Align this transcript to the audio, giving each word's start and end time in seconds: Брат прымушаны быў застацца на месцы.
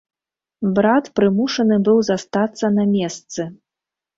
Брат 0.77 1.09
прымушаны 1.19 1.77
быў 1.89 1.97
застацца 2.09 2.65
на 2.79 2.83
месцы. 2.95 3.41